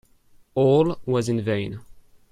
[0.55, 1.81] All was in vain.